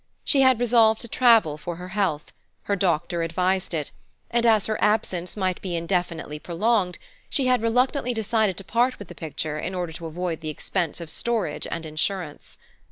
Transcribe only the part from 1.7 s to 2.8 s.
her health; her